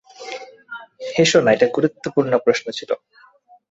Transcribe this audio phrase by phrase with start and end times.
[1.15, 2.89] হেসো না, এটা গুরুত্বপূর্ণ প্রশ্ন ছিল।